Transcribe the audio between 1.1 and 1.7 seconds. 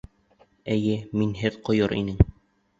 минһеҙ